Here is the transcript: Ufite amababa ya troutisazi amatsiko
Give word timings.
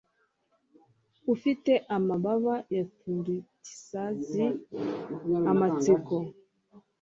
Ufite 1.33 1.71
amababa 1.95 2.55
ya 2.75 2.83
troutisazi 2.97 4.45
amatsiko 5.51 6.15